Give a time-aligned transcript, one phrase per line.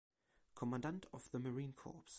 [0.55, 2.01] Commandant of the Marine Corps.